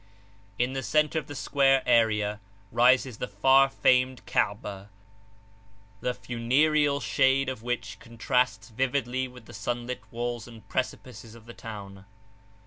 In 0.57 0.73
the 0.73 0.81
centre 0.81 1.19
of 1.19 1.27
the 1.27 1.35
square 1.35 1.83
area 1.85 2.39
rises 2.71 3.19
the 3.19 3.27
far 3.27 3.69
famed 3.69 4.25
Kabah, 4.25 4.87
the 5.99 6.15
funereal 6.15 6.99
shade 6.99 7.47
of 7.49 7.61
which 7.61 7.99
contrasts 7.99 8.69
vividly 8.69 9.27
with 9.27 9.45
the 9.45 9.53
sunlit 9.53 10.01
walls 10.09 10.47
and 10.47 10.67
precipices 10.67 11.35
of 11.35 11.45
the 11.45 11.53
town. 11.53 12.05